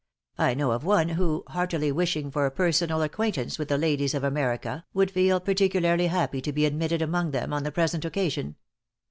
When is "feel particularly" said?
5.11-6.07